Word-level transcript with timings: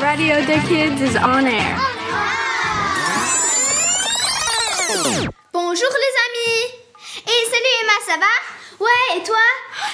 Radio 0.00 0.36
the 0.46 0.58
Kids 0.66 1.02
is 1.02 1.16
on 1.18 1.44
air. 1.44 1.76
Bonjour 5.52 5.92
les 5.92 6.14
amis. 6.26 6.60
Et 7.26 7.50
salut 7.50 7.74
Emma, 7.82 7.92
ça 8.06 8.16
va? 8.16 8.84
Ouais, 8.84 9.18
et 9.18 9.22
toi? 9.22 9.36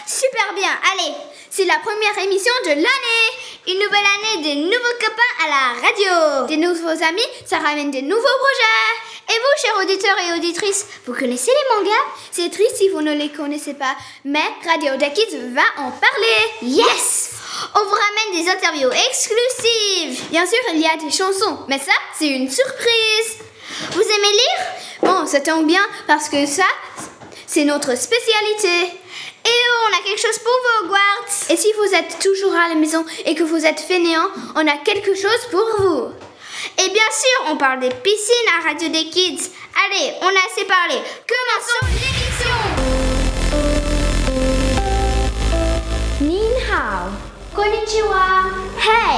Super 0.06 0.54
bien, 0.54 0.70
allez 0.92 1.12
C'est 1.50 1.64
la 1.64 1.78
première 1.78 2.16
émission 2.24 2.52
de 2.64 2.68
l'année. 2.68 3.26
Une 3.66 3.80
nouvelle 3.80 3.98
année, 3.98 4.42
des 4.44 4.54
nouveaux 4.54 4.98
copains 5.00 5.34
à 5.44 5.48
la 5.48 5.88
radio. 5.88 6.46
Des 6.46 6.56
nouveaux 6.56 7.04
amis, 7.04 7.26
ça 7.44 7.58
ramène 7.58 7.90
des 7.90 8.02
nouveaux 8.02 8.22
projets. 8.22 9.34
Et 9.34 9.38
vous, 9.40 9.60
chers 9.60 9.82
auditeurs 9.82 10.18
et 10.20 10.38
auditrices, 10.38 10.86
vous 11.04 11.14
connaissez 11.14 11.50
les 11.50 11.76
mangas? 11.76 12.04
C'est 12.30 12.50
triste 12.50 12.76
si 12.76 12.88
vous 12.90 13.02
ne 13.02 13.12
les 13.12 13.30
connaissez 13.30 13.74
pas, 13.74 13.96
mais 14.24 14.44
Radio 14.64 14.92
The 14.94 15.12
Kids 15.12 15.52
va 15.52 15.82
en 15.82 15.90
parler. 15.90 16.52
Yes 16.62 17.35
on 17.76 17.84
vous 17.84 17.94
ramène 17.94 18.42
des 18.42 18.50
interviews 18.50 18.90
exclusives. 18.90 20.30
Bien 20.30 20.46
sûr, 20.46 20.58
il 20.72 20.80
y 20.80 20.86
a 20.86 20.96
des 20.96 21.10
chansons, 21.10 21.58
mais 21.68 21.78
ça, 21.78 21.92
c'est 22.18 22.28
une 22.28 22.50
surprise. 22.50 23.36
Vous 23.90 24.00
aimez 24.00 24.32
lire? 24.32 24.66
Bon, 25.02 25.26
ça 25.26 25.40
tombe 25.40 25.66
bien 25.66 25.82
parce 26.06 26.30
que 26.30 26.46
ça, 26.46 26.64
c'est 27.46 27.64
notre 27.64 27.96
spécialité. 27.96 28.92
Et 29.44 29.62
on 29.84 29.98
a 29.98 30.02
quelque 30.04 30.20
chose 30.20 30.38
pour 30.38 30.52
vous, 30.52 30.86
Hogwarts. 30.86 31.50
Et 31.50 31.56
si 31.56 31.72
vous 31.74 31.94
êtes 31.94 32.18
toujours 32.18 32.54
à 32.54 32.68
la 32.68 32.74
maison 32.74 33.04
et 33.26 33.34
que 33.34 33.44
vous 33.44 33.64
êtes 33.66 33.80
fainéant, 33.80 34.28
on 34.54 34.66
a 34.66 34.78
quelque 34.78 35.14
chose 35.14 35.46
pour 35.50 35.68
vous. 35.78 36.12
Et 36.78 36.88
bien 36.88 37.10
sûr, 37.12 37.52
on 37.52 37.56
parle 37.56 37.80
des 37.80 37.90
piscines 37.90 38.48
à 38.58 38.68
Radio 38.68 38.88
des 38.88 39.04
Kids. 39.10 39.50
Allez, 39.84 40.14
on 40.22 40.28
a 40.28 40.50
assez 40.50 40.64
parlé. 40.64 40.94
Commençons 41.28 41.86
l'émission. 41.92 42.55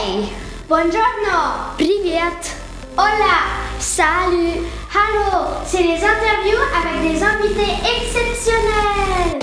Hey. 0.07 0.29
Buongiorno. 0.69 1.75
Привет. 1.77 2.55
Hola. 2.95 3.43
Salut. 3.79 4.63
Hello. 4.93 5.47
C'est 5.65 5.83
les 5.83 5.97
interviews 5.97 6.63
avec 6.73 7.01
des 7.11 7.21
invités 7.21 7.73
exceptionnels. 7.83 9.39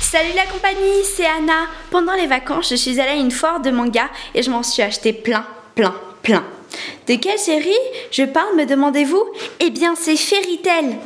Salut 0.00 0.32
la 0.34 0.46
compagnie, 0.46 1.04
c'est 1.04 1.26
Anna. 1.26 1.66
Pendant 1.90 2.14
les 2.14 2.26
vacances, 2.26 2.70
je 2.70 2.76
suis 2.76 2.98
allée 3.00 3.10
à 3.10 3.14
une 3.16 3.30
foire 3.30 3.60
de 3.60 3.70
manga 3.70 4.08
et 4.34 4.42
je 4.42 4.50
m'en 4.50 4.62
suis 4.62 4.82
acheté 4.82 5.12
plein, 5.12 5.44
plein, 5.74 5.94
plein. 6.22 6.44
De 7.06 7.16
quelle 7.16 7.38
série 7.38 7.70
je 8.10 8.22
parle, 8.22 8.56
me 8.56 8.64
demandez-vous 8.64 9.24
Eh 9.60 9.70
bien, 9.70 9.94
c'est 9.94 10.16
Fairy 10.16 10.58
Tail. 10.62 10.96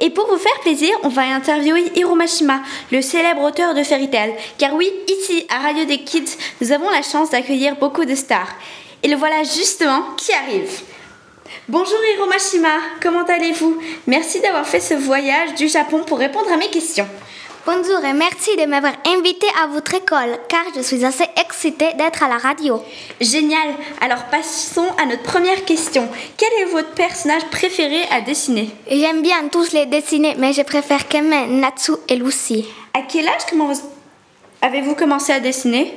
Et 0.00 0.10
pour 0.10 0.26
vous 0.28 0.38
faire 0.38 0.60
plaisir, 0.60 0.90
on 1.02 1.08
va 1.08 1.22
interviewer 1.22 1.92
Hiro 1.94 2.14
Mashima, 2.14 2.60
le 2.90 3.02
célèbre 3.02 3.42
auteur 3.42 3.74
de 3.74 3.82
Fairy 3.82 4.10
Tail. 4.10 4.34
Car 4.58 4.74
oui, 4.74 4.90
ici, 5.08 5.46
à 5.48 5.58
Radio 5.58 5.84
des 5.84 5.98
Kids, 5.98 6.36
nous 6.60 6.72
avons 6.72 6.90
la 6.90 7.02
chance 7.02 7.30
d'accueillir 7.30 7.76
beaucoup 7.76 8.04
de 8.04 8.14
stars. 8.14 8.54
Et 9.02 9.08
le 9.08 9.16
voilà 9.16 9.42
justement 9.42 10.02
qui 10.16 10.32
arrive. 10.32 10.80
Bonjour 11.68 11.98
Hiro 12.14 12.26
Mashima, 12.26 12.76
comment 13.02 13.24
allez-vous? 13.24 13.78
Merci 14.06 14.40
d'avoir 14.40 14.66
fait 14.66 14.80
ce 14.80 14.94
voyage 14.94 15.54
du 15.54 15.68
Japon 15.68 16.02
pour 16.06 16.18
répondre 16.18 16.50
à 16.52 16.56
mes 16.56 16.70
questions. 16.70 17.06
Bonjour 17.64 18.04
et 18.04 18.12
merci 18.12 18.56
de 18.56 18.66
m'avoir 18.66 18.94
invité 19.06 19.46
à 19.62 19.68
votre 19.68 19.94
école 19.94 20.36
car 20.48 20.64
je 20.74 20.80
suis 20.80 21.04
assez 21.04 21.26
excitée 21.40 21.94
d'être 21.94 22.24
à 22.24 22.28
la 22.28 22.36
radio. 22.36 22.82
Génial 23.20 23.68
Alors 24.00 24.24
passons 24.32 24.88
à 25.00 25.06
notre 25.06 25.22
première 25.22 25.64
question. 25.64 26.08
Quel 26.36 26.48
est 26.60 26.72
votre 26.72 26.90
personnage 26.90 27.44
préféré 27.52 28.02
à 28.10 28.20
dessiner? 28.20 28.68
J'aime 28.90 29.22
bien 29.22 29.46
tous 29.46 29.70
les 29.70 29.86
dessiner 29.86 30.34
mais 30.38 30.52
je 30.52 30.62
préfère 30.62 31.06
Kemen, 31.06 31.60
Natsu 31.60 31.92
et 32.08 32.16
Lucy. 32.16 32.66
À 32.94 33.02
quel 33.02 33.28
âge 33.28 33.42
avez-vous 34.60 34.96
commencé 34.96 35.32
à 35.32 35.38
dessiner? 35.38 35.94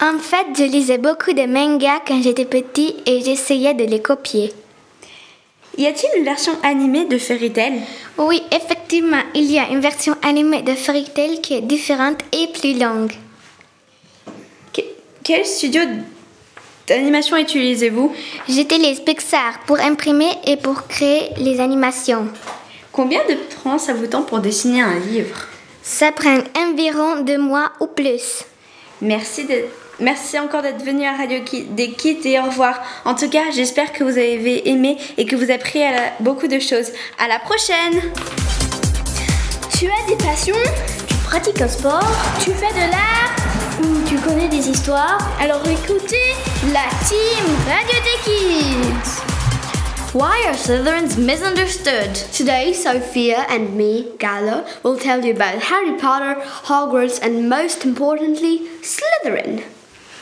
En 0.00 0.20
fait, 0.20 0.46
je 0.56 0.62
lisais 0.62 0.98
beaucoup 0.98 1.32
de 1.32 1.46
mangas 1.46 2.02
quand 2.06 2.22
j'étais 2.22 2.44
petit 2.44 2.94
et 3.04 3.20
j'essayais 3.20 3.74
de 3.74 3.82
les 3.84 4.00
copier. 4.00 4.52
Y 5.78 5.86
a-t-il 5.86 6.18
une 6.18 6.24
version 6.24 6.52
animée 6.62 7.04
de 7.04 7.18
Fairy 7.18 7.50
Tail? 7.52 7.80
Oui, 8.16 8.42
effectivement, 8.50 9.20
il 9.34 9.44
y 9.50 9.58
a 9.58 9.68
une 9.68 9.80
version 9.80 10.14
animée 10.22 10.62
de 10.62 10.72
Fairy 10.72 11.04
Tail 11.04 11.40
qui 11.42 11.54
est 11.54 11.60
différente 11.60 12.20
et 12.32 12.46
plus 12.48 12.78
longue. 12.78 13.12
Que- 14.72 14.80
Quel 15.22 15.44
studio 15.44 15.82
d'animation 16.86 17.36
utilisez-vous? 17.36 18.10
J'utilise 18.48 19.00
Pixar 19.00 19.60
pour 19.66 19.78
imprimer 19.80 20.30
et 20.46 20.56
pour 20.56 20.86
créer 20.86 21.30
les 21.38 21.60
animations. 21.60 22.28
Combien 22.90 23.20
de 23.28 23.34
temps 23.62 23.78
ça 23.78 23.92
vous 23.92 24.06
tend 24.06 24.22
pour 24.22 24.38
dessiner 24.38 24.80
un 24.80 24.98
livre? 24.98 25.36
Ça 25.82 26.10
prend 26.10 26.38
environ 26.58 27.20
deux 27.20 27.38
mois 27.38 27.70
ou 27.80 27.86
plus. 27.86 28.44
Merci, 29.02 29.44
de- 29.44 29.64
Merci 29.98 30.38
encore 30.38 30.60
d'être 30.62 30.84
venu 30.84 31.06
à 31.06 31.12
Radio 31.16 31.40
Ki- 31.42 31.64
des 31.70 31.90
Kids 31.92 32.26
et 32.28 32.38
au 32.38 32.42
revoir. 32.44 32.80
En 33.06 33.14
tout 33.14 33.30
cas, 33.30 33.44
j'espère 33.54 33.92
que 33.92 34.04
vous 34.04 34.10
avez 34.18 34.68
aimé 34.68 34.98
et 35.16 35.24
que 35.24 35.34
vous 35.36 35.44
avez 35.44 35.54
appris 35.54 35.82
à 35.82 35.90
la- 35.92 36.12
beaucoup 36.20 36.48
de 36.48 36.58
choses. 36.58 36.90
À 37.18 37.28
la 37.28 37.38
prochaine 37.38 38.02
Tu 39.78 39.86
as 39.86 40.08
des 40.08 40.16
passions 40.22 40.54
Tu 41.08 41.14
pratiques 41.24 41.60
un 41.62 41.68
sport 41.68 42.06
Tu 42.40 42.50
fais 42.50 42.72
de 42.74 42.90
l'art 42.90 43.36
Ou 43.82 44.06
tu 44.08 44.16
connais 44.16 44.48
des 44.48 44.68
histoires 44.68 45.18
Alors 45.40 45.62
écoutez 45.66 46.34
la 46.72 46.84
team 47.08 47.46
Radio 47.66 47.98
des 48.04 48.22
Kids 48.24 49.22
Why 50.14 50.46
are 50.46 50.54
Slytherins 50.54 51.16
misunderstood? 51.18 52.10
Today, 52.32 52.72
Sophia 52.72 53.46
and 53.50 53.76
me, 53.76 54.06
Gala, 54.18 54.64
will 54.82 54.96
tell 54.98 55.22
you 55.22 55.32
about 55.32 55.60
Harry 55.70 55.92
Potter, 55.98 56.36
Hogwarts, 56.64 57.18
and 57.22 57.50
most 57.50 57.84
importantly, 57.84 58.62
Slytherin. 58.82 59.60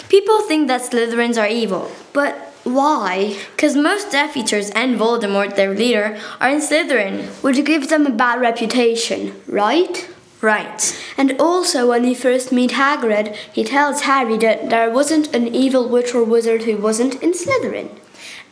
People 0.09 0.42
think 0.42 0.69
that 0.69 0.82
Slytherins 0.82 1.41
are 1.41 1.48
evil. 1.48 1.91
But 2.12 2.34
why? 2.65 3.37
Because 3.53 3.76
most 3.76 4.10
Death 4.10 4.37
Eaters 4.37 4.70
and 4.70 4.98
Voldemort, 4.98 5.56
their 5.56 5.75
leader, 5.75 6.19
are 6.41 6.50
in 6.50 6.60
Slytherin. 6.60 7.26
Which 7.42 7.65
gives 7.65 7.88
them 7.88 8.06
a 8.06 8.10
bad 8.10 8.41
reputation, 8.41 9.41
right? 9.47 10.09
Right. 10.41 11.03
And 11.16 11.41
also, 11.41 11.88
when 11.88 12.04
he 12.04 12.15
first 12.15 12.53
meet 12.53 12.72
Hagrid, 12.72 13.34
he 13.53 13.65
tells 13.65 14.03
Harry 14.03 14.37
that 14.38 14.69
there 14.69 14.91
wasn't 14.91 15.34
an 15.34 15.54
evil 15.54 15.88
witch 15.88 16.15
or 16.15 16.22
wizard 16.22 16.62
who 16.65 16.76
wasn't 16.76 17.22
in 17.22 17.32
Slytherin. 17.32 17.88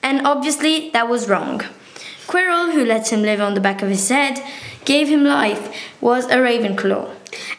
And 0.02 0.26
obviously, 0.26 0.90
that 0.90 1.08
was 1.08 1.28
wrong. 1.28 1.62
Quirrell, 2.32 2.72
who 2.72 2.82
lets 2.82 3.10
him 3.10 3.20
live 3.20 3.42
on 3.42 3.52
the 3.52 3.60
back 3.60 3.82
of 3.82 3.90
his 3.90 4.08
head, 4.08 4.42
gave 4.86 5.06
him 5.08 5.22
life, 5.22 5.70
was 6.00 6.24
a 6.24 6.36
Ravenclaw. 6.36 7.10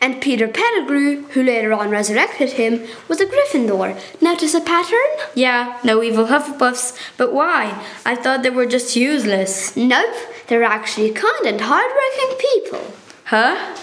And 0.02 0.20
Peter 0.20 0.48
Pettigrew, 0.48 1.28
who 1.34 1.44
later 1.44 1.74
on 1.74 1.92
resurrected 1.92 2.54
him, 2.54 2.88
was 3.08 3.22
a 3.22 3.28
Gryffindor. 3.28 3.96
Notice 4.20 4.56
a 4.56 4.62
pattern? 4.62 5.12
Yeah, 5.36 5.80
no 5.84 6.02
evil 6.02 6.26
Hufflepuffs, 6.26 6.98
but 7.18 7.32
why? 7.32 7.86
I 8.04 8.16
thought 8.16 8.42
they 8.42 8.50
were 8.50 8.66
just 8.66 8.96
useless. 8.96 9.78
Nope, 9.78 10.16
they're 10.48 10.64
actually 10.64 11.12
kind 11.12 11.46
and 11.46 11.62
hardworking 11.62 12.36
people. 12.40 12.94
Huh? 13.26 13.76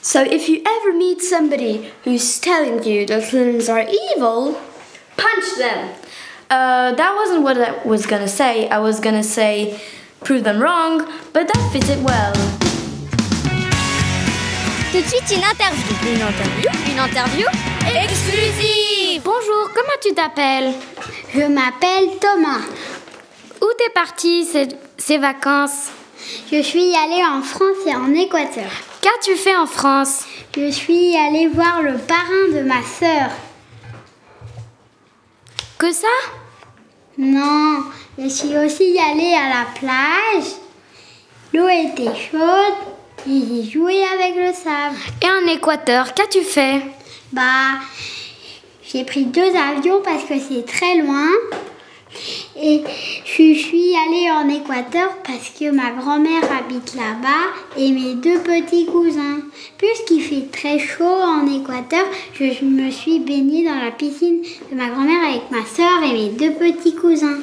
So 0.00 0.24
if 0.24 0.48
you 0.48 0.62
ever 0.66 0.92
meet 0.92 1.20
somebody 1.20 1.92
who's 2.02 2.40
telling 2.40 2.82
you 2.82 3.06
that 3.06 3.22
Slytherins 3.22 3.72
are 3.72 3.88
evil, 3.88 4.60
punch 5.16 5.56
them. 5.58 5.94
Uh, 6.50 6.92
that 6.94 7.14
wasn't 7.16 7.42
what 7.42 7.56
I 7.56 7.86
was 7.86 8.06
gonna 8.06 8.28
say. 8.28 8.68
I 8.68 8.78
was 8.78 9.00
gonna 9.00 9.22
say 9.22 9.78
prove 10.24 10.44
them 10.44 10.60
wrong, 10.60 11.06
but 11.32 11.48
that 11.48 11.70
fits 11.72 11.88
it 11.88 12.00
well. 12.00 12.32
Tout 14.92 15.00
de 15.00 15.08
suite, 15.08 15.30
une 15.30 15.44
interview. 15.44 15.96
Une 16.04 16.20
interview? 16.20 16.68
Une 16.92 16.98
interview 16.98 17.46
exclusive 17.86 19.22
Bonjour, 19.24 19.70
comment 19.74 19.98
tu 20.02 20.12
t'appelles? 20.14 20.72
Je 21.34 21.42
m'appelle 21.42 22.18
Thomas. 22.20 22.60
Où 23.60 23.66
t'es 23.78 23.90
parti 23.94 24.44
ces, 24.44 24.68
ces 24.98 25.18
vacances? 25.18 25.90
Je 26.50 26.60
suis 26.62 26.94
allée 26.96 27.24
en 27.24 27.40
France 27.42 27.76
et 27.86 27.94
en 27.94 28.12
Équateur. 28.14 28.70
Qu'as-tu 29.00 29.34
fait 29.36 29.56
en 29.56 29.66
France? 29.66 30.24
Je 30.56 30.70
suis 30.70 31.16
allée 31.16 31.46
voir 31.46 31.82
le 31.82 31.96
parrain 31.98 32.48
de 32.52 32.60
ma 32.62 32.82
sœur. 32.82 33.30
Que 35.78 35.92
ça? 35.92 36.06
Non, 37.18 37.84
je 38.18 38.26
suis 38.26 38.56
aussi 38.56 38.98
allée 38.98 39.34
à 39.34 39.48
la 39.48 39.66
plage. 39.78 40.52
L'eau 41.52 41.68
était 41.68 42.14
chaude 42.16 43.28
et 43.28 43.42
j'ai 43.46 43.70
joué 43.70 44.02
avec 44.14 44.34
le 44.36 44.52
sable. 44.54 44.96
Et 45.20 45.26
en 45.26 45.52
Équateur, 45.52 46.14
qu'as-tu 46.14 46.40
fait? 46.40 46.80
Bah, 47.30 47.78
j'ai 48.82 49.04
pris 49.04 49.26
deux 49.26 49.54
avions 49.54 50.00
parce 50.02 50.24
que 50.24 50.34
c'est 50.38 50.64
très 50.64 50.96
loin. 50.96 51.28
Et 52.60 52.82
je 53.24 53.54
suis 53.54 53.94
allée 53.96 54.30
en 54.30 54.48
Équateur 54.48 55.10
parce 55.24 55.50
que 55.58 55.70
ma 55.70 55.90
grand-mère 55.90 56.44
habite 56.52 56.94
là-bas 56.94 57.52
et 57.76 57.90
mes 57.92 58.14
deux 58.14 58.38
petits 58.40 58.86
cousins. 58.86 59.40
Puisqu'il 59.78 60.22
fait 60.22 60.50
très 60.52 60.78
chaud 60.78 61.04
en 61.04 61.46
Équateur, 61.46 62.04
je 62.34 62.64
me 62.64 62.90
suis 62.90 63.18
baignée 63.18 63.64
dans 63.64 63.82
la 63.82 63.90
piscine 63.90 64.42
de 64.70 64.76
ma 64.76 64.88
grand-mère 64.88 65.28
avec 65.28 65.50
ma 65.50 65.64
soeur 65.64 66.02
et 66.04 66.12
mes 66.12 66.28
deux 66.30 66.52
petits 66.52 66.94
cousins. 66.94 67.38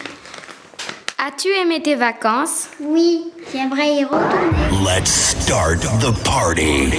As-tu 1.17 1.49
aimé 1.49 1.81
tes 1.81 1.95
vacances? 1.95 2.69
Oui, 2.79 3.25
j'aimerais 3.51 3.93
y 3.95 4.03
retourner. 4.05 4.85
Let's 4.85 5.35
start 5.35 5.81
the 5.99 6.13
party. 6.23 6.89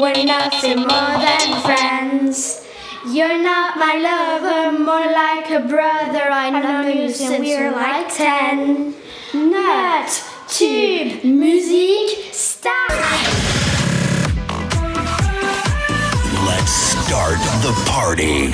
Nothing 0.00 0.76
more 0.76 0.86
than 0.86 1.60
friends. 1.62 2.64
You're 3.06 3.42
not 3.42 3.76
my 3.76 3.94
lover, 3.96 4.78
more 4.78 5.06
like 5.06 5.50
a 5.50 5.60
brother. 5.66 6.30
I 6.30 6.50
know 6.50 6.86
you 6.86 7.10
since 7.10 7.40
we're 7.40 7.72
like 7.72 8.14
ten. 8.14 8.94
Nut, 9.34 10.24
tube, 10.48 11.24
music, 11.24 12.32
start. 12.32 12.90
Let's 16.46 16.87
start 17.08 17.38
the 17.62 17.72
party. 17.86 18.50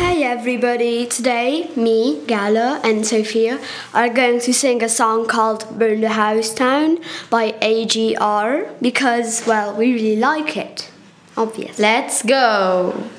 Hey 0.00 0.24
everybody, 0.24 1.04
today 1.04 1.68
me, 1.76 2.24
Gala, 2.26 2.80
and 2.82 3.06
Sophia 3.06 3.60
are 3.92 4.08
going 4.08 4.40
to 4.40 4.54
sing 4.54 4.82
a 4.82 4.88
song 4.88 5.26
called 5.26 5.68
Burn 5.78 6.00
the 6.00 6.08
House 6.08 6.54
Down 6.54 7.00
by 7.28 7.52
AJR 7.60 8.80
because, 8.80 9.46
well, 9.46 9.76
we 9.76 9.92
really 9.92 10.16
like 10.16 10.56
it. 10.56 10.90
Obviously. 11.36 11.82
Let's 11.82 12.22
go. 12.22 13.10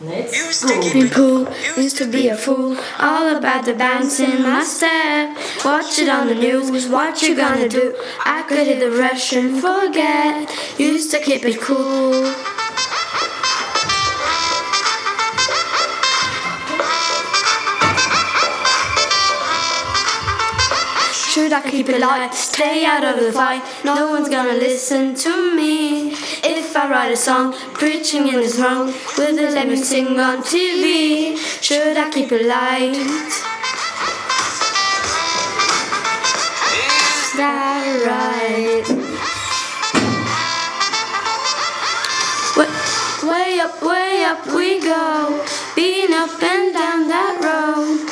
Be 0.00 1.08
cool, 1.08 1.48
used 1.76 1.98
to 1.98 2.06
be 2.06 2.28
a 2.28 2.36
fool, 2.36 2.76
all 3.00 3.36
about 3.36 3.64
the 3.64 3.74
bouncing 3.74 4.42
my 4.42 4.62
step. 4.62 5.36
Watch 5.64 5.98
it 5.98 6.08
on 6.08 6.28
the 6.28 6.36
news, 6.36 6.86
what 6.86 7.22
you 7.22 7.34
gonna 7.34 7.68
do? 7.68 7.96
I 8.24 8.42
could 8.42 8.66
hit 8.68 8.78
the 8.78 8.90
rush 8.90 9.32
and 9.32 9.60
forget. 9.60 10.48
Used 10.78 11.10
to 11.10 11.18
keep 11.18 11.44
it 11.44 11.60
cool. 11.60 12.53
I 21.54 21.70
keep 21.70 21.88
it 21.88 22.00
light? 22.00 22.34
Stay 22.34 22.84
out 22.84 23.04
of 23.04 23.20
the 23.20 23.30
fight. 23.30 23.62
No 23.84 24.10
one's 24.10 24.28
gonna 24.28 24.54
listen 24.54 25.14
to 25.14 25.54
me. 25.54 26.10
If 26.42 26.76
I 26.76 26.90
write 26.90 27.12
a 27.12 27.16
song, 27.16 27.52
preaching 27.74 28.26
in 28.26 28.40
is 28.40 28.60
wrong. 28.60 28.86
Will 29.16 29.36
they 29.36 29.50
let 29.50 29.68
me 29.68 29.76
sing 29.76 30.18
on 30.18 30.38
TV? 30.42 31.36
Should 31.62 31.96
I 31.96 32.10
keep 32.10 32.32
it 32.32 32.46
light? 32.46 32.96
Is 37.14 37.32
that 37.38 37.84
right? 38.10 38.86
Wa- 42.56 43.30
Way 43.30 43.60
up, 43.60 43.80
way 43.82 44.24
up 44.24 44.46
we 44.48 44.80
go, 44.80 45.44
being 45.76 46.12
up 46.12 46.42
and 46.42 46.74
down 46.74 47.08
that 47.08 47.38
road. 47.46 48.03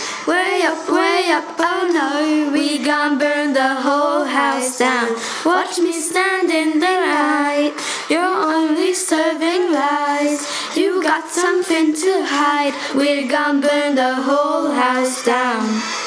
Up, 0.73 0.89
way 0.89 1.27
up, 1.29 1.45
oh 1.59 1.91
no, 1.93 2.51
we 2.51 2.83
gon' 2.83 3.19
burn 3.19 3.53
the 3.53 3.75
whole 3.75 4.25
house 4.25 4.79
down. 4.79 5.15
Watch 5.45 5.79
me 5.79 5.93
stand 5.93 6.51
in 6.51 6.81
the 6.81 6.87
light, 6.87 7.75
you're 8.09 8.23
only 8.57 8.95
serving 8.95 9.71
lies. 9.71 10.41
You 10.75 11.03
got 11.03 11.29
something 11.29 11.93
to 11.93 12.25
hide, 12.25 12.73
we're 12.95 13.29
gon' 13.29 13.61
burn 13.61 13.97
the 13.97 14.15
whole 14.15 14.71
house 14.71 15.23
down. 15.23 16.02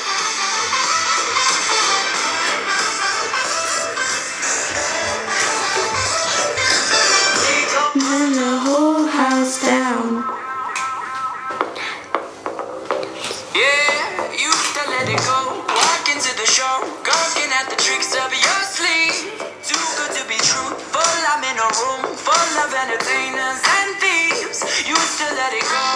Entertainers 22.96 23.62
and 23.78 23.96
thieves. 24.00 24.64
Used 24.88 25.18
to 25.20 25.28
let 25.36 25.52
it 25.54 25.64
go. 25.64 25.88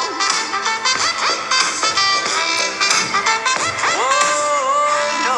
Oh 3.95 4.99
no. 5.27 5.37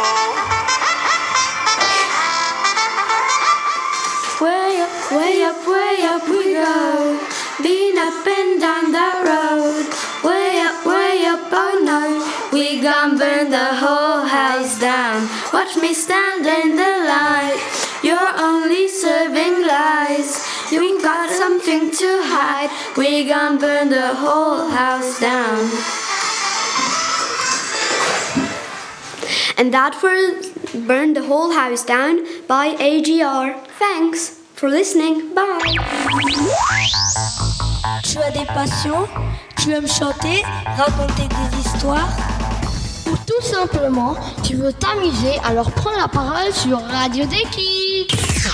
Way 4.46 4.82
up, 4.82 4.96
way 5.12 5.44
up, 5.44 5.68
way 5.68 5.96
up 6.14 6.28
we 6.30 6.54
go. 6.54 7.20
Being 7.62 7.98
up 7.98 8.26
and 8.26 8.60
down 8.60 8.92
that 8.92 9.22
road. 9.30 9.86
Way 10.24 10.62
up, 10.66 10.86
way 10.86 11.26
up, 11.26 11.52
oh 11.52 11.78
no. 11.84 12.02
We 12.52 12.82
gon' 12.82 13.18
burn 13.20 13.52
the 13.52 13.76
whole 13.84 14.26
house 14.26 14.80
down. 14.80 15.30
Watch 15.54 15.76
me 15.78 15.94
stand 15.94 16.46
in 16.46 16.76
the 16.76 17.06
light. 17.08 17.62
You're 18.02 18.34
only 18.40 18.88
serving 18.88 19.62
lies. 19.68 20.51
You 20.72 21.02
got 21.02 21.30
something 21.30 21.92
to 21.92 22.22
hide. 22.24 22.70
We 22.96 23.28
gon' 23.28 23.58
burn 23.60 23.90
the 23.90 24.16
whole 24.16 24.70
house 24.70 25.20
down. 25.20 25.70
And 29.58 29.74
that 29.74 30.02
was 30.02 30.50
Burn 30.88 31.14
the 31.14 31.24
Whole 31.24 31.52
House 31.52 31.84
Down 31.84 32.26
by 32.48 32.68
AGR. 32.80 33.54
Thanks 33.78 34.40
for 34.56 34.70
listening. 34.70 35.36
Bye. 35.36 35.76
Tu 38.04 38.18
as 38.20 38.32
des 38.32 38.46
passions? 38.46 39.10
Tu 39.58 39.74
aimes 39.74 39.88
chanter 39.88 40.42
Raconter 40.78 41.28
des 41.28 41.58
histoires? 41.60 42.10
Ou 43.08 43.16
tout 43.28 43.42
simplement, 43.42 44.16
tu 44.42 44.56
veux 44.56 44.72
t'amuser, 44.72 45.38
alors 45.44 45.70
prends 45.72 45.98
la 46.00 46.08
parole 46.08 46.54
sur 46.54 46.80
Radio 46.80 47.26
Deki. 47.26 48.08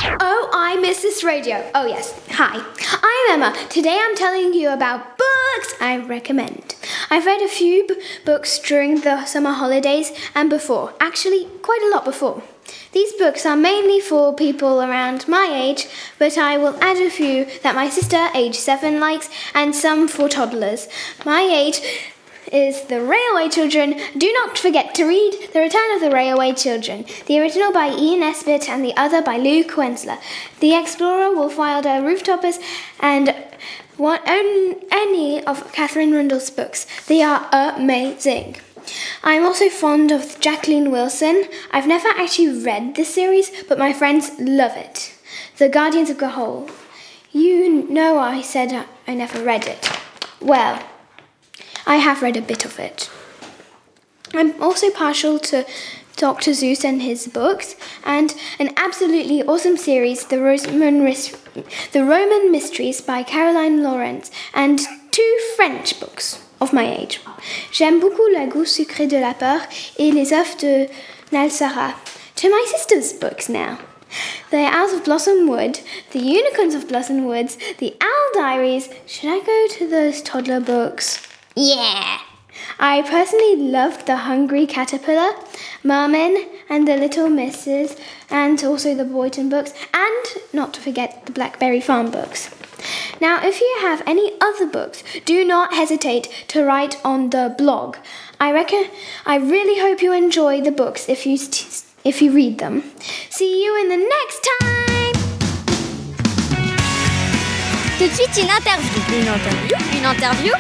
Oh, 0.10 0.50
I 0.54 0.78
miss 0.80 1.02
this 1.02 1.24
radio. 1.24 1.70
Oh, 1.76 1.86
yes. 1.86 2.18
Hi. 2.32 2.64
I'm 3.04 3.34
Emma. 3.42 3.54
Today 3.70 4.00
I'm 4.02 4.16
telling 4.16 4.54
you 4.54 4.70
about 4.70 5.18
books 5.18 5.74
I 5.82 5.98
recommend. 5.98 6.76
I've 7.10 7.26
read 7.26 7.42
a 7.42 7.48
few 7.50 7.86
b- 7.86 8.02
books 8.26 8.58
during 8.60 9.02
the 9.02 9.26
summer 9.26 9.52
holidays 9.52 10.12
and 10.34 10.50
before. 10.50 10.94
Actually, 11.02 11.46
quite 11.62 11.82
a 11.84 11.90
lot 11.94 12.06
before. 12.06 12.42
These 12.94 13.14
books 13.14 13.46
are 13.46 13.58
mainly 13.58 14.00
for 14.00 14.34
people 14.34 14.82
around 14.82 15.28
my 15.28 15.50
age, 15.52 15.88
but 16.18 16.38
I 16.38 16.58
will 16.58 16.82
add 16.82 16.98
a 16.98 17.10
few 17.10 17.46
that 17.64 17.76
my 17.76 17.90
sister, 17.90 18.30
age 18.34 18.56
7, 18.56 19.00
likes 19.02 19.30
and 19.54 19.76
some 19.76 20.08
for 20.08 20.30
toddlers. 20.30 20.88
My 21.26 21.42
age 21.42 21.82
is 22.52 22.82
The 22.84 23.02
Railway 23.02 23.50
Children. 23.50 24.00
Do 24.18 24.32
not 24.34 24.58
forget 24.58 24.96
to 24.96 25.06
read 25.06 25.50
The 25.54 25.60
Return 25.60 25.96
of 25.96 26.02
the 26.02 26.12
Railway 26.12 26.54
Children, 26.54 27.06
the 27.26 27.40
original 27.40 27.72
by 27.72 27.90
Ian 27.90 28.22
Nesbit 28.22 28.70
and 28.70 28.84
the 28.84 28.96
other 28.96 29.22
by 29.22 29.38
Luke 29.38 29.72
Wensler. 29.72 30.20
The 30.60 30.76
Explorer, 30.76 31.36
Wolfwilder, 31.36 32.02
Rooftoppers, 32.02 32.62
and 33.00 33.36
one, 33.98 34.20
on, 34.28 34.76
any 34.92 35.44
of 35.46 35.72
Katherine 35.74 36.12
Rundell's 36.12 36.50
books. 36.50 36.86
They 37.08 37.22
are 37.22 37.50
amazing. 37.52 38.58
I'm 39.24 39.46
also 39.46 39.70
fond 39.70 40.12
of 40.12 40.40
Jacqueline 40.40 40.92
Wilson. 40.92 41.46
I've 41.72 41.88
never 41.88 42.08
actually 42.10 42.64
read 42.64 42.96
this 42.96 43.14
series, 43.14 43.52
but 43.68 43.80
my 43.80 43.94
friends 43.94 44.32
love 44.40 44.78
it. 44.78 45.14
The 45.58 45.70
Guardians 45.70 46.10
of 46.10 46.18
Ga'Hoole. 46.18 46.72
You 47.32 47.90
know 47.90 48.18
I 48.20 48.42
said 48.42 48.86
I 49.08 49.14
never 49.14 49.44
read 49.44 49.66
it. 49.68 49.90
Well, 50.40 50.82
I 51.88 51.96
have 51.96 52.22
read 52.22 52.36
a 52.36 52.42
bit 52.42 52.66
of 52.66 52.80
it. 52.80 53.10
I'm 54.34 54.62
also 54.62 54.92
partial 54.92 55.40
to 55.40 55.66
Dr. 56.18 56.52
Seuss 56.52 56.84
and 56.84 57.02
his 57.02 57.28
books, 57.28 57.76
and 58.04 58.36
an 58.60 58.72
absolutely 58.76 59.42
awesome 59.44 59.78
series, 59.78 60.26
The 60.26 60.42
Roman, 60.42 61.02
Ris- 61.02 61.38
the 61.94 62.04
Roman 62.04 62.52
Mysteries 62.52 63.00
by 63.00 63.24
Caroline 63.24 63.84
Lawrence, 63.84 64.30
and 64.54 64.82
two 65.12 65.38
French 65.56 65.98
books 66.02 66.44
of 66.60 66.74
my 66.74 66.86
age. 66.94 67.22
J'aime 67.72 68.02
beaucoup 68.02 68.28
La 68.34 68.48
goût 68.48 68.66
sucré 68.68 69.08
de 69.08 69.20
la 69.20 69.34
peur 69.34 69.62
et 69.98 70.12
Les 70.12 70.34
œufs 70.34 70.58
de 70.58 70.90
Nalsara. 71.32 71.96
To 72.36 72.50
my 72.50 72.66
sister's 72.68 73.14
books 73.14 73.48
now. 73.48 73.80
The 74.52 74.66
Owls 74.66 74.92
of 74.92 75.06
Blossom 75.06 75.48
Wood, 75.48 75.80
The 76.12 76.20
Unicorns 76.20 76.76
of 76.76 76.90
Blossom 76.90 77.24
Woods, 77.26 77.58
The 77.78 77.96
Owl 78.02 78.30
Diaries. 78.34 78.90
Should 79.06 79.30
I 79.30 79.40
go 79.40 79.68
to 79.78 79.88
those 79.88 80.22
toddler 80.22 80.60
books? 80.60 81.26
Yeah! 81.60 82.20
I 82.80 83.02
personally 83.02 83.56
loved 83.56 84.06
The 84.06 84.18
Hungry 84.18 84.68
Caterpillar, 84.68 85.32
Merman, 85.84 86.46
and 86.70 86.88
The 86.88 86.96
Little 86.96 87.30
Misses, 87.30 87.96
and 88.30 88.64
also 88.64 88.94
the 88.94 89.04
Boynton 89.04 89.50
books, 89.50 89.74
and 89.92 90.26
not 90.54 90.76
to 90.76 90.82
forget 90.82 91.26
the 91.26 91.32
Blackberry 91.32 91.82
Farm 91.82 92.12
books. 92.12 92.54
Now, 93.20 93.44
if 93.44 93.60
you 93.60 93.78
have 93.82 94.04
any 94.06 94.34
other 94.40 94.68
books, 94.68 95.04
do 95.26 95.44
not 95.44 95.74
hesitate 95.74 96.30
to 96.50 96.64
write 96.64 97.04
on 97.04 97.32
the 97.32 97.56
blog. 97.58 97.98
I 98.40 98.52
reckon 98.52 98.86
I 99.26 99.38
really 99.38 99.82
hope 99.82 100.04
you 100.04 100.14
enjoy 100.14 100.62
the 100.62 100.72
books 100.72 101.10
if 101.10 101.26
you 101.26 101.38
st- 101.38 101.84
if 102.04 102.22
you 102.22 102.32
read 102.32 102.60
them. 102.60 102.84
See 103.32 103.66
you 103.66 103.76
in 103.82 103.90
the 103.90 103.98
next 103.98 104.48
time. 104.60 104.97
Tout 107.98 108.04
de 108.04 108.14
suite, 108.14 108.44
une 108.44 108.52
interview. 108.52 108.92
Une 109.10 109.28
interview 109.28 109.76
Une 109.98 110.06
interview 110.06 110.54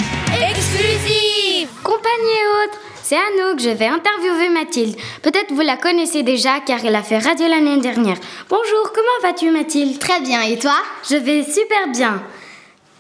exclusive 0.50 1.68
Compagnie 1.84 2.42
haute, 2.64 2.80
c'est 3.04 3.16
Anouk, 3.16 3.60
je 3.60 3.70
vais 3.70 3.86
interviewer 3.86 4.50
Mathilde. 4.50 4.96
Peut-être 5.22 5.52
vous 5.52 5.62
la 5.62 5.78
connaissez 5.78 6.24
déjà 6.24 6.60
car 6.62 6.84
elle 6.84 6.96
a 6.96 7.04
fait 7.04 7.20
radio 7.20 7.48
l'année 7.48 7.78
dernière. 7.78 8.18
Bonjour, 8.50 8.92
comment 8.92 9.22
vas-tu 9.22 9.52
Mathilde 9.52 10.00
Très 10.00 10.20
bien, 10.22 10.42
et 10.42 10.58
toi 10.58 10.78
Je 11.08 11.16
vais 11.16 11.44
super 11.44 11.90
bien. 11.94 12.24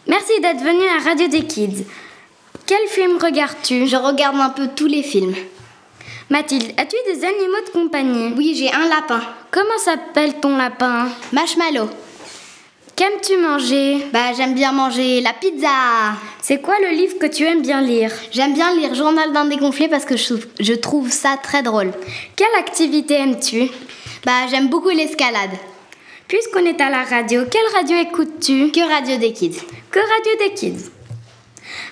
Merci 0.05 0.39
d'être 0.39 0.61
venue 0.61 0.87
à 0.87 1.03
Radio 1.03 1.27
des 1.27 1.41
Kids. 1.41 1.85
Quel 2.67 2.87
film 2.89 3.17
regardes-tu? 3.17 3.87
Je 3.87 3.95
regarde 3.95 4.39
un 4.39 4.49
peu 4.49 4.67
tous 4.75 4.87
les 4.87 5.01
films. 5.01 5.33
Mathilde, 6.29 6.73
as-tu 6.77 6.95
des 7.11 7.25
animaux 7.25 7.65
de 7.65 7.71
compagnie? 7.71 8.33
Oui, 8.37 8.55
j'ai 8.55 8.71
un 8.71 8.87
lapin. 8.87 9.21
Comment 9.49 9.79
s'appelle 9.79 10.35
ton 10.39 10.55
lapin? 10.57 11.07
Marshmallow. 11.33 11.89
Qu'aimes-tu 12.97 13.37
manger 13.37 14.07
Bah, 14.11 14.33
j'aime 14.35 14.55
bien 14.55 14.71
manger 14.71 15.21
la 15.21 15.31
pizza. 15.31 15.67
C'est 16.41 16.59
quoi 16.63 16.73
le 16.81 16.95
livre 16.95 17.19
que 17.19 17.27
tu 17.27 17.43
aimes 17.43 17.61
bien 17.61 17.79
lire 17.79 18.11
J'aime 18.31 18.55
bien 18.55 18.73
lire 18.75 18.95
Journal 18.95 19.31
d'un 19.31 19.45
dégonflé 19.45 19.87
parce 19.87 20.03
que 20.03 20.17
je 20.17 20.25
trouve, 20.25 20.47
je 20.59 20.73
trouve 20.73 21.11
ça 21.11 21.37
très 21.37 21.61
drôle. 21.61 21.91
Quelle 22.35 22.55
activité 22.57 23.13
aimes-tu 23.13 23.69
Bah, 24.25 24.47
j'aime 24.49 24.69
beaucoup 24.69 24.89
l'escalade. 24.89 25.51
Puisqu'on 26.27 26.65
est 26.65 26.81
à 26.81 26.89
la 26.89 27.03
radio, 27.03 27.43
quelle 27.51 27.75
radio 27.75 27.97
écoutes-tu 27.97 28.71
Que 28.71 28.91
Radio 28.91 29.17
des 29.17 29.31
Kids. 29.31 29.59
Que 29.91 29.99
Radio 29.99 30.47
des 30.47 30.53
Kids. 30.55 30.89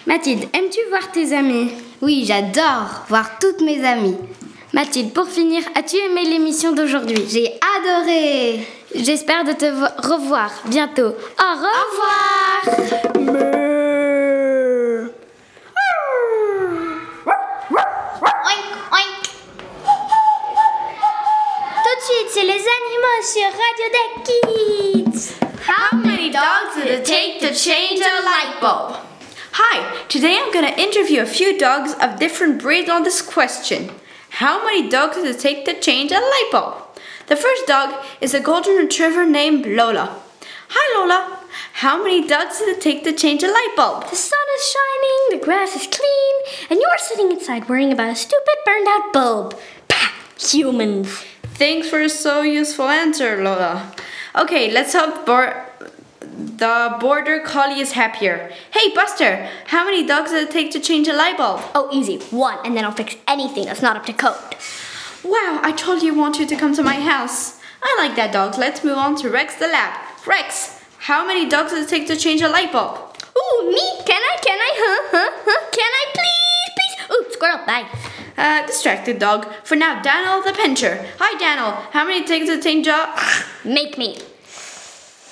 Mathilde, 0.08 0.46
aimes-tu 0.54 0.80
voir 0.90 1.12
tes 1.12 1.36
amis 1.36 1.70
Oui, 2.02 2.26
j'adore 2.26 3.06
voir 3.10 3.38
toutes 3.40 3.62
mes 3.62 3.86
amies. 3.86 4.18
Mathilde, 4.74 5.14
pour 5.14 5.28
finir, 5.28 5.62
as-tu 5.76 5.98
aimé 5.98 6.24
l'émission 6.26 6.72
d'aujourd'hui? 6.72 7.24
J'ai 7.30 7.52
adoré. 7.78 8.60
J'espère 8.96 9.44
de 9.44 9.54
te 9.54 9.66
vo- 9.66 10.14
revoir 10.16 10.52
bientôt. 10.66 11.08
Au 11.38 11.54
revoir. 11.56 12.86
Oink, 17.36 18.66
oink. 18.92 19.24
Tout 21.84 21.96
de 21.96 22.04
suite, 22.04 22.30
c'est 22.30 22.44
les 22.44 22.52
animaux 22.52 23.22
sur 23.22 23.44
Radio 23.44 23.88
des 23.96 24.08
Kids. 24.24 25.34
How 25.68 25.98
many 25.98 26.30
dogs 26.32 26.76
did 26.76 26.88
it 27.00 27.06
take 27.06 27.40
to 27.42 27.54
change 27.54 28.00
a 28.00 28.22
light 28.24 28.60
bulb? 28.62 28.98
Hi, 29.54 30.06
today 30.10 30.38
I'm 30.42 30.52
going 30.54 30.66
to 30.66 30.80
interview 30.82 31.22
a 31.22 31.26
few 31.26 31.58
dogs 31.58 31.94
of 32.02 32.18
different 32.20 32.62
breeds 32.62 32.90
on 32.90 33.04
this 33.04 33.22
question. 33.22 33.90
How 34.30 34.64
many 34.66 34.90
dogs 34.90 35.16
does 35.18 35.26
it 35.36 35.40
take 35.40 35.66
to 35.66 35.80
change 35.80 36.12
a 36.12 36.20
light 36.20 36.50
bulb? 36.52 36.76
The 37.28 37.36
first 37.36 37.66
dog 37.66 38.06
is 38.22 38.36
a 38.36 38.40
golden 38.40 38.76
retriever 38.76 39.26
named 39.26 39.66
Lola. 39.66 40.22
Hi 40.70 41.00
Lola, 41.00 41.40
how 41.74 42.04
many 42.04 42.28
dogs 42.28 42.60
does 42.60 42.68
it 42.68 42.82
take 42.82 43.04
to 43.04 43.14
change 43.14 43.42
a 43.42 43.48
light 43.48 43.74
bulb? 43.76 44.08
The 44.08 44.16
sun 44.16 44.48
is 44.58 44.76
shining, 44.76 45.40
the 45.40 45.44
grass 45.44 45.76
is 45.76 45.88
clean, 45.88 46.36
and 46.70 46.80
you're 46.80 47.00
sitting 47.00 47.32
inside 47.32 47.68
worrying 47.68 47.92
about 47.92 48.12
a 48.12 48.16
stupid 48.16 48.58
burned 48.64 48.88
out 48.88 49.12
bulb. 49.12 49.60
Pah! 49.88 50.12
Humans. 50.38 51.26
Thanks 51.44 51.90
for 51.90 52.00
a 52.00 52.10
so 52.10 52.44
useful 52.44 52.90
answer, 52.90 53.44
Lola. 53.44 53.92
Okay, 54.36 54.72
let's 54.72 54.94
hope 54.94 55.26
the 55.26 56.98
border 57.00 57.40
collie 57.40 57.80
is 57.80 57.94
happier. 57.94 58.52
Hey 58.72 58.94
Buster, 58.94 59.50
how 59.68 59.84
many 59.84 60.06
dogs 60.06 60.30
does 60.30 60.44
it 60.44 60.52
take 60.52 60.70
to 60.72 60.80
change 60.80 61.08
a 61.08 61.14
light 61.14 61.38
bulb? 61.38 61.62
Oh, 61.74 61.90
easy. 61.92 62.20
One, 62.30 62.60
and 62.64 62.78
then 62.78 62.86
I'll 62.86 62.92
fix 62.92 63.16
anything 63.28 63.66
that's 63.66 63.82
not 63.82 63.98
up 63.98 64.06
to 64.06 64.14
code. 64.14 64.56
Wow, 65.26 65.60
I 65.64 65.72
told 65.72 66.04
you 66.04 66.14
I 66.14 66.18
want 66.18 66.38
you 66.38 66.46
to 66.46 66.56
come 66.56 66.76
to 66.76 66.84
my 66.84 67.00
house. 67.00 67.60
I 67.82 67.96
like 67.98 68.16
that 68.16 68.32
dog. 68.32 68.60
Let's 68.60 68.84
move 68.84 69.00
on 69.00 69.16
to 69.18 69.30
Rex 69.32 69.56
the 69.56 69.66
lab. 69.66 70.00
Rex, 70.24 70.80
how 71.00 71.26
many 71.26 71.50
dogs 71.50 71.72
does 71.72 71.88
it 71.88 71.90
take 71.90 72.06
to 72.10 72.16
change 72.16 72.44
a 72.44 72.48
light 72.48 72.72
bulb? 72.72 73.00
Ooh, 73.36 73.72
me? 73.72 73.82
Can 74.06 74.22
I? 74.22 74.38
Can 74.44 74.60
I? 74.60 74.72
Huh? 74.78 75.10
Huh? 75.18 75.32
Huh? 75.46 75.62
Can 75.72 75.92
I 76.00 76.06
please? 76.14 76.74
Please? 76.78 77.10
Ooh, 77.12 77.34
squirrel, 77.34 77.66
bye. 77.66 77.88
Uh, 78.38 78.68
distracted 78.68 79.18
dog. 79.18 79.52
For 79.64 79.76
now, 79.76 80.00
Daniel 80.04 80.44
the 80.44 80.52
pinscher. 80.52 81.08
Hi, 81.18 81.40
Daniel. 81.40 81.72
How 81.72 82.06
many 82.06 82.24
takes 82.24 82.46
to 82.46 82.62
change 82.62 82.86
a... 82.86 83.16
Make 83.68 83.98
me. 83.98 84.20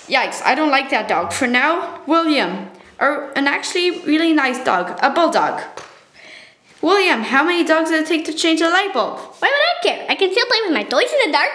Yikes, 0.08 0.42
I 0.44 0.56
don't 0.56 0.72
like 0.72 0.90
that 0.90 1.08
dog. 1.08 1.34
For 1.34 1.46
now, 1.46 2.02
William. 2.08 2.70
Or 3.00 3.32
an 3.36 3.46
actually 3.46 4.00
really 4.00 4.34
nice 4.34 4.64
dog, 4.64 4.98
a 5.04 5.12
bulldog. 5.12 5.62
William, 6.84 7.22
how 7.22 7.46
many 7.46 7.64
dogs 7.64 7.92
does 7.92 8.02
it 8.02 8.08
take 8.08 8.26
to 8.26 8.34
change 8.34 8.60
a 8.60 8.68
light 8.68 8.92
bulb? 8.94 9.18
Why 9.40 9.48
would 9.48 9.54
I 9.54 9.96
care? 9.96 10.06
I 10.10 10.16
can 10.16 10.30
still 10.34 10.46
play 10.48 10.58
with 10.66 10.74
my 10.74 10.84
toys 10.84 11.10
in 11.14 11.32
the 11.32 11.38
dark. 11.38 11.52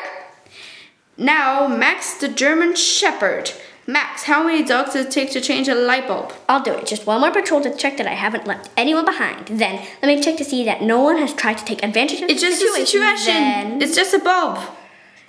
Now, 1.19 1.69
Max 1.69 2.15
the 2.15 2.29
German 2.29 2.75
Shepherd. 2.75 3.53
Max, 3.87 4.23
how 4.23 4.43
many 4.43 4.65
dogs 4.65 4.95
does 4.95 5.05
it 5.05 5.11
take 5.11 5.31
to 5.33 5.41
change 5.43 5.69
a 5.69 5.75
light 5.75 6.09
bulb? 6.09 6.33
I'll 6.49 6.63
do 6.63 6.73
it. 6.73 6.87
Just 6.87 7.07
one 7.07 7.21
more 7.21 7.31
patrol 7.31 7.61
to 7.61 7.77
check 7.77 7.99
that 7.99 8.07
I 8.07 8.15
haven't 8.15 8.47
left 8.47 8.71
anyone 8.75 9.05
behind. 9.05 9.49
Then 9.49 9.87
let 10.03 10.09
me 10.09 10.23
check 10.23 10.39
to 10.39 10.45
see 10.45 10.65
that 10.65 10.81
no 10.81 11.03
one 11.03 11.19
has 11.19 11.35
tried 11.35 11.59
to 11.59 11.65
take 11.67 11.85
advantage 11.85 12.23
of 12.23 12.31
It's 12.31 12.41
the 12.41 12.49
just 12.49 12.63
a 12.63 12.87
situation. 12.87 13.35
Then... 13.35 13.83
It's 13.83 13.95
just 13.95 14.15
a 14.15 14.21
bulb. 14.21 14.59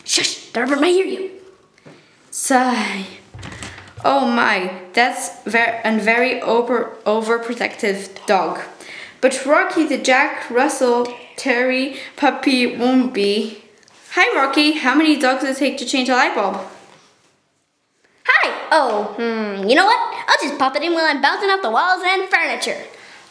Shush! 0.06 0.52
The 0.52 0.66
might 0.66 0.94
hear 0.94 1.06
you. 1.06 1.32
Sigh. 2.32 3.06
Oh 4.06 4.26
my, 4.32 4.82
that's 4.94 5.44
ver- 5.44 5.82
a 5.84 6.00
very 6.00 6.42
over 6.42 6.96
overprotective 7.06 8.26
dog. 8.26 8.62
But 9.22 9.46
Rocky 9.46 9.86
the 9.86 9.98
Jack 9.98 10.50
Russell 10.50 11.14
Terry 11.36 11.98
puppy 12.16 12.78
won't 12.78 13.14
be. 13.14 13.64
Hi 14.12 14.36
Rocky, 14.36 14.72
how 14.74 14.96
many 14.96 15.20
dogs 15.20 15.44
does 15.44 15.58
it 15.58 15.60
take 15.60 15.78
to 15.80 15.86
change 15.86 16.10
a 16.10 16.14
light 16.14 16.36
bulb? 16.36 16.58
Hi! 18.26 18.68
Oh, 18.72 19.16
hmm, 19.18 19.68
you 19.68 19.76
know 19.76 19.86
what? 19.86 20.00
I'll 20.28 20.48
just 20.48 20.58
pop 20.58 20.76
it 20.76 20.84
in 20.84 20.94
while 20.94 21.06
I'm 21.06 21.22
bouncing 21.22 21.50
off 21.50 21.62
the 21.62 21.70
walls 21.70 22.02
and 22.06 22.30
furniture. 22.30 22.82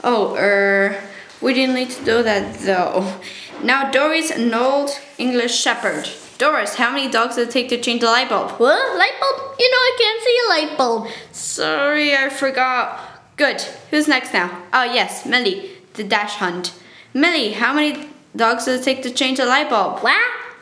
Oh, 0.05 0.37
er, 0.37 1.03
we 1.41 1.55
didn't 1.55 1.75
need 1.75 1.91
to 1.91 2.05
do 2.05 2.23
that 2.23 2.59
though. 2.61 3.15
Now 3.63 3.91
Doris, 3.91 4.31
an 4.31 4.53
old 4.53 4.91
English 5.17 5.59
Shepherd. 5.59 6.09
Doris, 6.37 6.75
how 6.75 6.93
many 6.93 7.11
dogs 7.11 7.37
does 7.37 7.49
it 7.49 7.51
take 7.51 7.69
to 7.71 7.81
change 7.81 8.03
a 8.03 8.07
light 8.07 8.29
bulb? 8.29 8.53
What? 8.61 8.99
Light 8.99 9.19
bulb? 9.21 9.57
You 9.59 9.71
know 9.71 9.77
I 9.77 9.97
can't 9.99 10.23
see 10.23 10.39
a 10.39 10.49
light 10.49 10.79
bulb. 10.79 11.09
Sorry, 11.33 12.15
I 12.15 12.29
forgot. 12.29 13.01
Good. 13.37 13.61
Who's 13.91 14.07
next 14.07 14.33
now? 14.35 14.63
Oh, 14.73 14.85
yes, 14.85 15.25
Millie, 15.25 15.78
the 15.99 16.05
dachshund. 16.05 16.73
Millie, 17.13 17.53
how 17.53 17.75
many 17.75 18.09
dogs 18.35 18.65
does 18.65 18.81
it 18.81 18.85
take 18.85 19.03
to 19.03 19.11
change 19.11 19.39
a 19.39 19.45
light 19.45 19.69
bulb? 19.69 20.01
What? 20.01 20.17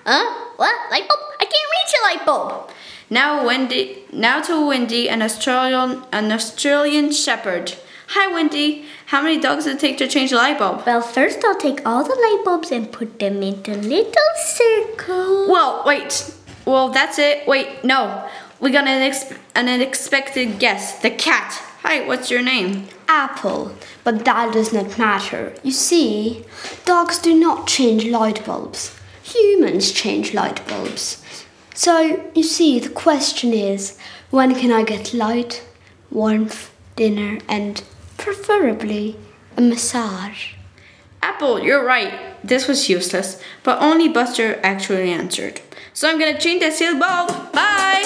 Huh? 0.04 0.50
What? 0.56 0.90
Light 0.90 1.06
bulb? 1.08 1.20
I 1.38 1.44
can't 1.44 1.70
reach 1.76 1.94
a 1.94 2.02
light 2.08 2.26
bulb. 2.26 2.70
Now, 3.08 3.46
Wendy. 3.46 4.04
Now 4.12 4.42
to 4.42 4.66
Wendy, 4.66 5.08
an 5.08 5.22
Australian, 5.22 6.02
an 6.10 6.32
Australian 6.32 7.12
Shepherd. 7.12 7.74
Hi, 8.08 8.32
Wendy. 8.32 8.86
How 9.06 9.22
many 9.22 9.38
dogs 9.40 9.64
does 9.64 9.74
it 9.74 9.80
take 9.80 9.98
to 9.98 10.08
change 10.08 10.32
a 10.32 10.36
light 10.36 10.58
bulb? 10.58 10.84
Well, 10.86 11.02
first 11.02 11.44
I'll 11.44 11.58
take 11.58 11.86
all 11.86 12.02
the 12.02 12.14
light 12.14 12.42
bulbs 12.44 12.72
and 12.72 12.90
put 12.90 13.18
them 13.20 13.42
into 13.42 13.74
little 13.74 14.32
circles. 14.36 15.48
Well, 15.48 15.82
wait. 15.86 16.32
Well, 16.64 16.88
that's 16.88 17.18
it. 17.18 17.46
Wait, 17.46 17.84
no. 17.84 18.28
We 18.58 18.70
got 18.70 18.86
an, 18.86 19.02
ex- 19.02 19.32
an 19.54 19.68
unexpected 19.68 20.58
guest. 20.58 21.02
The 21.02 21.10
cat. 21.10 21.62
Hi, 21.82 22.04
what's 22.06 22.30
your 22.30 22.42
name? 22.42 22.88
Apple, 23.06 23.72
but 24.06 24.24
that 24.24 24.52
does 24.52 24.72
not 24.72 24.96
matter. 24.98 25.52
You 25.64 25.72
see, 25.72 26.44
dogs 26.84 27.18
do 27.18 27.34
not 27.34 27.66
change 27.66 28.04
light 28.04 28.46
bulbs. 28.46 28.96
Humans 29.24 29.90
change 29.90 30.32
light 30.32 30.64
bulbs. 30.68 31.24
So, 31.74 32.22
you 32.32 32.44
see, 32.44 32.78
the 32.78 32.88
question 32.88 33.52
is 33.52 33.98
when 34.30 34.54
can 34.54 34.70
I 34.70 34.84
get 34.84 35.12
light, 35.12 35.66
warmth, 36.08 36.72
dinner, 36.94 37.40
and 37.48 37.82
preferably 38.16 39.16
a 39.56 39.60
massage? 39.60 40.52
Apple, 41.20 41.58
you're 41.58 41.84
right. 41.84 42.12
This 42.44 42.68
was 42.68 42.88
useless, 42.88 43.42
but 43.64 43.82
only 43.82 44.08
Buster 44.08 44.60
actually 44.62 45.10
answered. 45.10 45.60
So 45.92 46.08
I'm 46.08 46.20
gonna 46.20 46.38
change 46.38 46.60
that 46.60 46.74
seal 46.74 46.96
bulb. 46.96 47.52
Bye! 47.52 48.04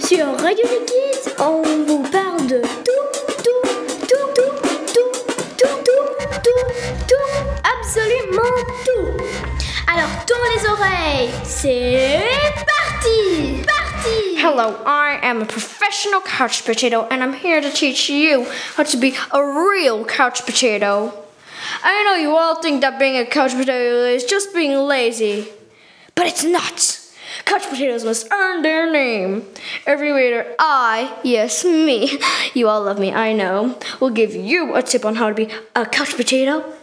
Sur 0.00 0.26
Radio 0.36 0.66
des 0.66 0.84
Kids, 0.84 1.34
on 1.40 1.86
vous 1.86 2.02
parle 2.02 2.46
de 2.46 2.60
absolument 7.96 8.42
tout. 8.84 9.24
Alors, 9.86 10.10
les 10.54 10.68
oreilles. 10.68 11.30
C'est 11.44 12.22
parti! 12.66 13.62
Parti 13.66 14.36
Hello, 14.38 14.76
I 14.84 15.18
am 15.22 15.42
a 15.42 15.46
professional 15.46 16.20
couch 16.20 16.64
potato 16.64 17.06
and 17.10 17.22
I'm 17.22 17.32
here 17.32 17.60
to 17.60 17.70
teach 17.70 18.10
you 18.10 18.46
how 18.76 18.82
to 18.82 18.96
be 18.98 19.14
a 19.32 19.42
real 19.42 20.04
couch 20.04 20.44
potato. 20.44 21.12
I 21.82 22.04
know 22.04 22.16
you 22.16 22.36
all 22.36 22.60
think 22.60 22.82
that 22.82 22.98
being 22.98 23.16
a 23.16 23.24
couch 23.24 23.52
potato 23.52 24.04
is 24.04 24.24
just 24.24 24.54
being 24.54 24.76
lazy, 24.76 25.48
but 26.14 26.26
it's 26.26 26.44
not. 26.44 27.00
Couch 27.44 27.68
potatoes 27.68 28.04
must 28.04 28.30
earn 28.30 28.62
their 28.62 28.90
name. 28.90 29.44
Every 29.86 30.12
waiter, 30.12 30.54
I, 30.58 31.18
yes, 31.24 31.64
me, 31.64 32.18
you 32.54 32.68
all 32.68 32.82
love 32.82 32.98
me, 32.98 33.12
I 33.12 33.32
know, 33.32 33.78
will 34.00 34.10
give 34.10 34.34
you 34.34 34.74
a 34.74 34.82
tip 34.82 35.04
on 35.04 35.14
how 35.14 35.28
to 35.28 35.34
be 35.34 35.48
a 35.74 35.86
couch 35.86 36.14
potato. 36.14 36.75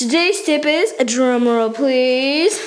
Today's 0.00 0.40
tip 0.40 0.64
is 0.64 0.94
a 0.98 1.04
drum 1.04 1.46
roll, 1.46 1.68
please. 1.68 2.58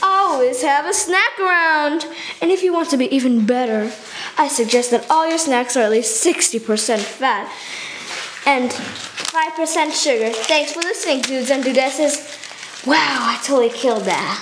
Always 0.00 0.62
have 0.62 0.86
a 0.86 0.92
snack 0.92 1.36
around. 1.40 2.06
And 2.40 2.52
if 2.52 2.62
you 2.62 2.72
want 2.72 2.88
to 2.90 2.96
be 2.96 3.12
even 3.12 3.44
better, 3.44 3.90
I 4.38 4.46
suggest 4.46 4.92
that 4.92 5.04
all 5.10 5.28
your 5.28 5.38
snacks 5.38 5.76
are 5.76 5.80
at 5.80 5.90
least 5.90 6.24
60% 6.24 7.00
fat. 7.00 7.50
And 8.46 8.70
5% 8.70 10.04
sugar. 10.04 10.30
Thanks 10.30 10.70
for 10.70 10.78
listening, 10.82 11.22
dudes 11.22 11.50
and 11.50 11.64
dudesses. 11.64 12.86
Wow, 12.86 12.94
I 12.94 13.40
totally 13.42 13.70
killed 13.70 14.04
that. 14.04 14.38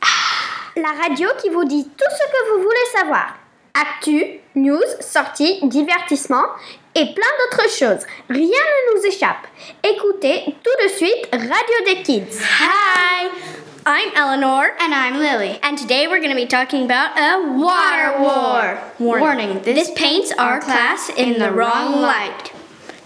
Ah. 0.00 0.72
La 0.76 0.92
radio 0.94 1.28
qui 1.42 1.50
vous 1.50 1.66
dit 1.66 1.84
tout 1.84 2.10
ce 2.10 2.24
que 2.24 2.56
vous 2.56 2.62
voulez 2.62 2.86
savoir. 2.96 3.36
Actu, 3.74 4.40
news, 4.54 4.96
sorties, 5.00 5.60
divertissement 5.68 6.46
et 6.98 7.14
plein 7.14 7.32
d'autres 7.38 7.70
choses. 7.70 8.04
Rien 8.28 8.48
ne 8.48 8.94
nous 8.94 9.06
échappe. 9.06 9.46
Écoutez 9.84 10.56
tout 10.64 10.84
de 10.84 10.88
suite 10.88 11.28
Radio 11.32 11.84
des 11.86 12.02
Kids. 12.02 12.40
Hi, 12.42 13.30
I'm 13.86 14.10
Eleanor. 14.16 14.64
And 14.80 14.92
I'm 14.92 15.18
Lily. 15.18 15.60
And 15.62 15.78
today 15.78 16.08
we're 16.08 16.18
going 16.18 16.34
to 16.34 16.36
be 16.36 16.46
talking 16.46 16.84
about 16.84 17.16
a 17.16 17.52
water 17.56 18.20
war. 18.20 18.78
Warning, 18.98 19.62
this, 19.62 19.92
paints 19.92 20.32
our 20.38 20.60
class 20.60 21.08
in 21.16 21.38
the 21.38 21.52
wrong 21.52 22.00
light. 22.02 22.52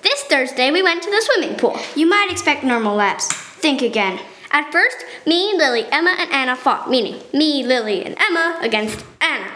This 0.02 0.22
Thursday 0.24 0.70
we 0.70 0.82
went 0.82 1.02
to 1.02 1.10
the 1.10 1.20
swimming 1.20 1.58
pool. 1.58 1.78
You 1.94 2.06
might 2.06 2.28
expect 2.30 2.64
normal 2.64 2.96
laps. 2.96 3.28
Think 3.30 3.82
again. 3.82 4.18
At 4.50 4.72
first, 4.72 5.04
me, 5.26 5.54
Lily, 5.56 5.86
Emma, 5.90 6.14
and 6.18 6.30
Anna 6.30 6.56
fought, 6.56 6.90
meaning 6.90 7.22
me, 7.32 7.64
Lily, 7.64 8.04
and 8.04 8.16
Emma 8.18 8.58
against 8.62 9.04
Anna. 9.20 9.50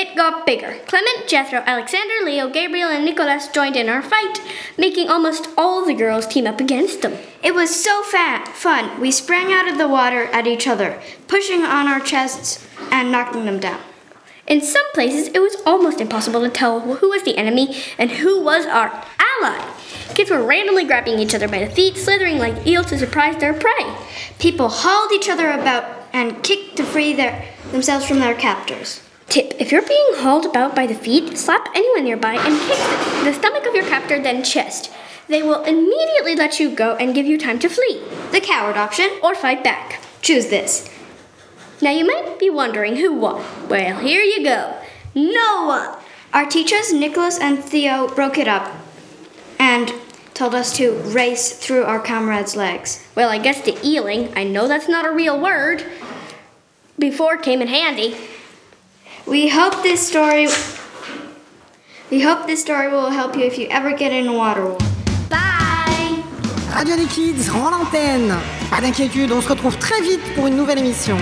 It 0.00 0.16
got 0.16 0.46
bigger. 0.46 0.78
Clement, 0.86 1.28
Jethro, 1.28 1.62
Alexander, 1.66 2.24
Leo, 2.24 2.48
Gabriel, 2.48 2.88
and 2.88 3.04
Nicholas 3.04 3.48
joined 3.48 3.76
in 3.76 3.90
our 3.90 4.00
fight, 4.00 4.40
making 4.78 5.10
almost 5.10 5.50
all 5.58 5.84
the 5.84 5.92
girls 5.92 6.26
team 6.26 6.46
up 6.46 6.58
against 6.58 7.02
them. 7.02 7.18
It 7.42 7.54
was 7.54 7.84
so 7.84 8.02
fa- 8.04 8.46
fun. 8.54 8.98
We 8.98 9.10
sprang 9.10 9.52
out 9.52 9.68
of 9.68 9.76
the 9.76 9.86
water 9.86 10.24
at 10.32 10.46
each 10.46 10.66
other, 10.66 10.98
pushing 11.28 11.64
on 11.64 11.86
our 11.86 12.00
chests 12.00 12.66
and 12.90 13.12
knocking 13.12 13.44
them 13.44 13.60
down. 13.60 13.78
In 14.46 14.62
some 14.62 14.90
places, 14.94 15.28
it 15.34 15.40
was 15.40 15.56
almost 15.66 16.00
impossible 16.00 16.40
to 16.40 16.48
tell 16.48 16.80
who 16.80 17.10
was 17.10 17.24
the 17.24 17.36
enemy 17.36 17.76
and 17.98 18.10
who 18.10 18.42
was 18.42 18.64
our 18.64 19.04
ally. 19.42 19.70
Kids 20.14 20.30
were 20.30 20.42
randomly 20.42 20.86
grabbing 20.86 21.18
each 21.18 21.34
other 21.34 21.46
by 21.46 21.62
the 21.62 21.74
feet, 21.74 21.98
slithering 21.98 22.38
like 22.38 22.66
eels 22.66 22.86
to 22.86 22.96
surprise 22.96 23.36
their 23.36 23.52
prey. 23.52 23.94
People 24.38 24.70
hauled 24.70 25.12
each 25.12 25.28
other 25.28 25.50
about 25.50 25.84
and 26.14 26.42
kicked 26.42 26.78
to 26.78 26.84
free 26.84 27.12
their, 27.12 27.44
themselves 27.70 28.06
from 28.06 28.18
their 28.18 28.34
captors. 28.34 29.02
Tip 29.30 29.54
If 29.60 29.70
you're 29.70 29.80
being 29.86 30.08
hauled 30.16 30.44
about 30.44 30.74
by 30.74 30.88
the 30.88 30.94
feet, 30.94 31.38
slap 31.38 31.68
anyone 31.72 32.02
nearby 32.02 32.34
and 32.34 32.60
kick 32.62 32.78
the, 33.22 33.32
stomach 33.32 33.64
of 33.64 33.76
your 33.76 33.84
captor, 33.84 34.20
then 34.20 34.42
chest. 34.42 34.90
They 35.28 35.40
will 35.40 35.62
immediately 35.62 36.34
let 36.34 36.58
you 36.58 36.68
go 36.68 36.96
and 36.96 37.14
give 37.14 37.26
you 37.26 37.38
time 37.38 37.60
to 37.60 37.68
flee 37.68 38.02
The 38.32 38.40
coward 38.40 38.76
option. 38.76 39.08
or 39.22 39.36
fight 39.36 39.62
back. 39.62 40.02
Choose 40.20 40.48
this. 40.48 40.90
Now 41.80 41.92
you 41.92 42.04
might 42.04 42.40
be 42.40 42.50
wondering 42.50 42.96
who 42.96 43.14
won. 43.14 43.44
Well, 43.68 44.00
here 44.00 44.20
you 44.20 44.42
go. 44.42 44.74
No 45.14 45.64
one. 45.64 45.96
Our 46.34 46.46
teachers, 46.46 46.92
Nicholas 46.92 47.38
and 47.38 47.62
Theo, 47.62 48.08
broke 48.08 48.36
it 48.36 48.48
up 48.48 48.72
and 49.60 49.92
told 50.34 50.56
us 50.56 50.76
to 50.78 50.90
race 51.02 51.56
through 51.56 51.84
our 51.84 52.00
comrades' 52.00 52.56
legs. 52.56 53.06
Well, 53.14 53.28
I 53.28 53.38
guess 53.38 53.60
the 53.60 53.74
eeling, 53.74 54.36
I 54.36 54.42
know 54.42 54.66
that's 54.66 54.88
not 54.88 55.06
a 55.06 55.12
real 55.12 55.40
word, 55.40 55.84
before 56.98 57.36
came 57.36 57.62
in 57.62 57.68
handy. 57.68 58.16
We 59.26 59.48
hope 59.48 59.82
this 59.82 60.06
story 60.06 60.48
we 62.10 62.20
hope 62.20 62.46
this 62.46 62.60
story 62.60 62.88
will 62.88 63.10
help 63.10 63.36
you 63.36 63.44
if 63.44 63.56
you 63.56 63.68
ever 63.70 63.92
get 63.92 64.12
in 64.12 64.26
a 64.26 64.32
water 64.32 64.66
war. 64.66 64.78
Bye! 65.28 66.24
Radio 66.74 66.96
des 66.96 67.06
Kids 67.06 67.48
rend 67.50 67.70
l'antenne. 67.70 68.34
Pas 68.68 68.80
d'inquiétude, 68.80 69.30
on 69.30 69.40
se 69.40 69.48
retrouve 69.48 69.76
très 69.78 70.00
vite 70.00 70.34
pour 70.34 70.48
une 70.48 70.56
nouvelle 70.56 70.78
émission. 70.78 71.16